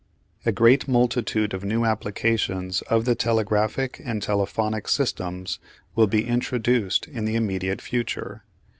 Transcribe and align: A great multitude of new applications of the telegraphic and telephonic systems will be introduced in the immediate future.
A 0.47 0.51
great 0.51 0.87
multitude 0.87 1.53
of 1.53 1.63
new 1.63 1.85
applications 1.85 2.81
of 2.89 3.05
the 3.05 3.13
telegraphic 3.13 4.01
and 4.03 4.19
telephonic 4.19 4.87
systems 4.87 5.59
will 5.95 6.07
be 6.07 6.25
introduced 6.25 7.07
in 7.07 7.25
the 7.25 7.35
immediate 7.35 7.83
future. 7.83 8.43